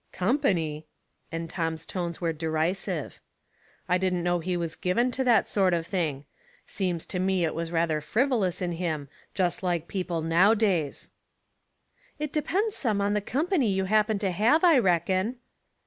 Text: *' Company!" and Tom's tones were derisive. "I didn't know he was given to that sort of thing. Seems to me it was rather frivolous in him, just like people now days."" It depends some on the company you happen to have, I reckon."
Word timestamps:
*' 0.05 0.11
Company!" 0.27 0.87
and 1.31 1.47
Tom's 1.47 1.85
tones 1.85 2.19
were 2.19 2.33
derisive. 2.33 3.19
"I 3.87 3.99
didn't 3.99 4.23
know 4.23 4.39
he 4.39 4.57
was 4.57 4.75
given 4.75 5.11
to 5.11 5.23
that 5.23 5.47
sort 5.47 5.75
of 5.75 5.85
thing. 5.85 6.25
Seems 6.65 7.05
to 7.05 7.19
me 7.19 7.45
it 7.45 7.53
was 7.53 7.71
rather 7.71 8.01
frivolous 8.01 8.63
in 8.63 8.71
him, 8.71 9.09
just 9.35 9.61
like 9.61 9.87
people 9.87 10.23
now 10.23 10.55
days."" 10.55 11.11
It 12.17 12.33
depends 12.33 12.75
some 12.75 12.99
on 12.99 13.13
the 13.13 13.21
company 13.21 13.67
you 13.69 13.85
happen 13.85 14.17
to 14.17 14.31
have, 14.31 14.63
I 14.63 14.79
reckon." 14.79 15.35